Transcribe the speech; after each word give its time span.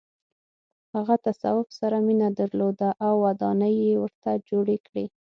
هغه 0.95 1.15
تصوف 1.25 1.67
سره 1.79 1.97
مینه 2.05 2.29
درلوده 2.39 2.89
او 3.05 3.13
ودانۍ 3.25 3.73
یې 3.87 3.93
ورته 4.03 4.29
جوړې 4.49 4.77
کړې. 4.87 5.05